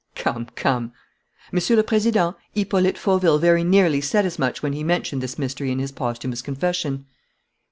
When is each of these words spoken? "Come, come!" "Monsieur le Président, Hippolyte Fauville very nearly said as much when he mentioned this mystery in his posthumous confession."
"Come, 0.15 0.47
come!" 0.55 0.93
"Monsieur 1.51 1.75
le 1.75 1.83
Président, 1.83 2.35
Hippolyte 2.55 2.97
Fauville 2.97 3.37
very 3.37 3.63
nearly 3.63 4.01
said 4.01 4.25
as 4.25 4.39
much 4.39 4.63
when 4.63 4.73
he 4.73 4.83
mentioned 4.83 5.21
this 5.21 5.37
mystery 5.37 5.69
in 5.69 5.77
his 5.77 5.91
posthumous 5.91 6.41
confession." 6.41 7.05